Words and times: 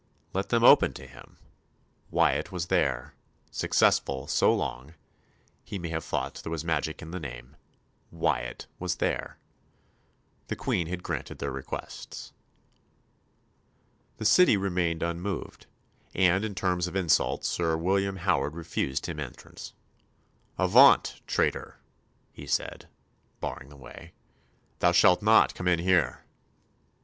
Let 0.33 0.49
them 0.49 0.63
open 0.63 0.93
to 0.93 1.05
him; 1.05 1.37
Wyatt 2.09 2.51
was 2.51 2.69
there 2.73 3.13
successful 3.51 4.25
so 4.25 4.51
long, 4.51 4.95
he 5.63 5.77
may 5.77 5.89
have 5.89 6.03
thought 6.03 6.41
there 6.41 6.49
was 6.51 6.65
magic 6.65 7.03
in 7.03 7.11
the 7.11 7.19
name 7.19 7.55
Wyatt 8.09 8.65
was 8.79 8.95
there; 8.95 9.37
the 10.47 10.55
Queen 10.55 10.87
had 10.87 11.03
granted 11.03 11.37
their 11.37 11.51
requests. 11.51 12.33
The 14.17 14.25
City 14.25 14.57
remained 14.57 15.03
unmoved; 15.03 15.67
and, 16.15 16.43
in 16.43 16.55
terms 16.55 16.87
of 16.87 16.95
insult, 16.95 17.45
Sir 17.45 17.77
William 17.77 18.15
Howard 18.15 18.55
refused 18.55 19.05
him 19.05 19.19
entrance. 19.19 19.73
"Avaunt, 20.57 21.21
traitor," 21.27 21.77
he 22.33 22.47
said, 22.47 22.87
barring 23.39 23.69
the 23.69 23.77
way, 23.77 24.13
"thou 24.79 24.93
shalt 24.93 25.21
not 25.21 25.53
come 25.53 25.67
in 25.67 25.77
here." 25.77 26.25